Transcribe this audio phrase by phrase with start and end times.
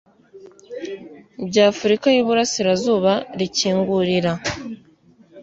[1.47, 4.33] By’afurika y’Iburasirazuba, rikingurira